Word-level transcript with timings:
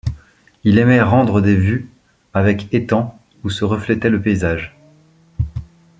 Il 0.63 0.79
aimait 0.79 1.03
rendre 1.03 1.41
des 1.41 1.55
vues 1.55 1.87
avec 2.33 2.73
étangs 2.73 3.19
où 3.43 3.51
se 3.51 3.63
reflétait 3.65 4.09
le 4.09 4.19
paysage. 4.19 4.75